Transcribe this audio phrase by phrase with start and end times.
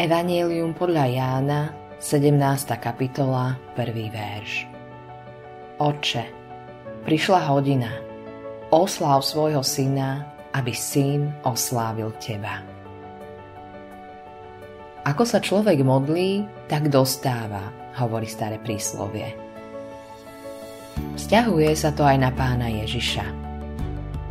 [0.00, 2.40] Evangelium podľa Jána, 17.
[2.80, 3.84] kapitola, 1.
[4.08, 4.64] verš.
[5.76, 6.24] Oče,
[7.04, 7.92] prišla hodina.
[8.72, 10.24] Osláv svojho syna,
[10.56, 12.64] aby syn oslávil teba.
[15.04, 17.68] Ako sa človek modlí, tak dostáva,
[18.00, 19.36] hovorí staré príslovie.
[21.20, 23.49] Vzťahuje sa to aj na pána Ježiša.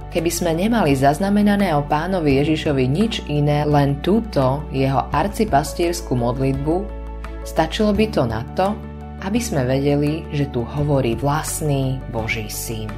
[0.10, 6.82] Keby sme nemali zaznamenané o pánovi Ježišovi nič iné, len túto jeho arcipastierskú modlitbu,
[7.46, 8.74] stačilo by to na to,
[9.22, 12.90] aby sme vedeli, že tu hovorí vlastný Boží syn.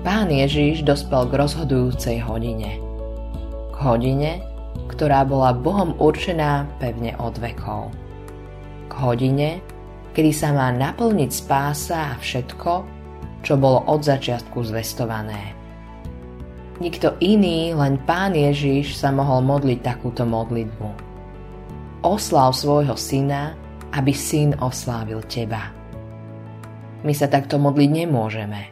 [0.00, 2.80] Pán Ježiš dospel k rozhodujúcej hodine.
[3.68, 4.40] K hodine,
[4.88, 7.92] ktorá bola Bohom určená pevne od vekov.
[8.88, 9.60] K hodine,
[10.16, 12.99] kedy sa má naplniť spása a všetko,
[13.40, 15.56] čo bolo od začiatku zvestované.
[16.80, 20.88] Nikto iný, len Pán Ježiš sa mohol modliť takúto modlitbu.
[22.00, 23.52] Oslav svojho syna,
[23.92, 25.68] aby syn oslávil teba.
[27.04, 28.62] My sa takto modliť nemôžeme.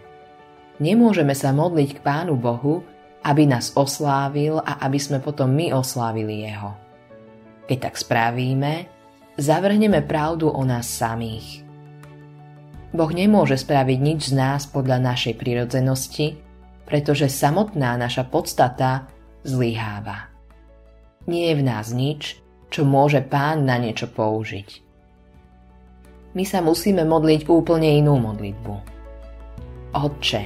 [0.80, 2.80] Nemôžeme sa modliť k Pánu Bohu,
[3.20, 6.72] aby nás oslávil a aby sme potom my oslávili Jeho.
[7.68, 8.88] Keď tak spravíme,
[9.36, 11.67] zavrhneme pravdu o nás samých.
[12.98, 16.34] Boh nemôže spraviť nič z nás podľa našej prirodzenosti,
[16.82, 19.06] pretože samotná naša podstata
[19.46, 20.26] zlyháva.
[21.30, 22.42] Nie je v nás nič,
[22.74, 24.82] čo môže Pán na niečo použiť.
[26.34, 28.74] My sa musíme modliť úplne inú modlitbu.
[29.94, 30.42] Otče,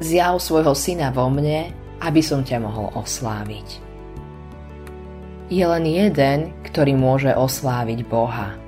[0.00, 3.78] zjav svojho syna vo mne aby som ťa mohol osláviť.
[5.52, 8.58] Je len jeden, ktorý môže osláviť Boha.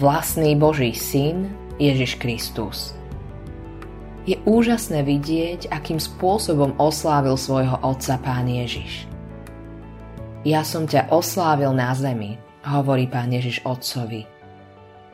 [0.00, 2.92] Vlastný Boží syn Ježiš Kristus.
[4.28, 9.08] Je úžasné vidieť, akým spôsobom oslávil svojho otca pán Ježiš.
[10.44, 12.36] Ja som ťa oslávil na zemi,
[12.68, 14.28] hovorí pán Ježiš otcovi,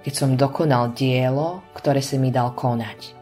[0.03, 3.15] keď som dokonal dielo, ktoré si mi dal konať.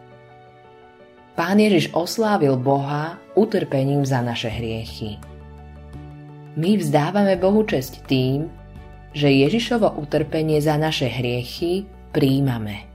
[1.36, 5.20] Pán Ježiš oslávil Boha utrpením za naše hriechy.
[6.56, 8.48] My vzdávame Bohu česť tým,
[9.12, 11.84] že Ježišovo utrpenie za naše hriechy
[12.14, 12.93] príjmame.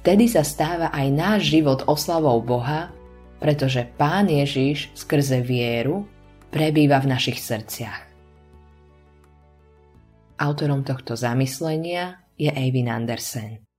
[0.00, 2.88] Vtedy sa stáva aj náš život oslavou Boha,
[3.36, 6.08] pretože Pán Ježiš skrze vieru
[6.48, 8.08] prebýva v našich srdciach.
[10.40, 13.69] Autorom tohto zamyslenia je Eivin Andersen.